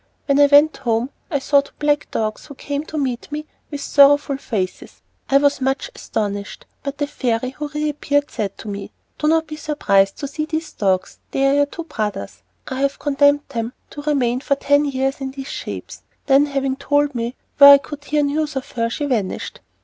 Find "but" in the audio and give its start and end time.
6.81-6.97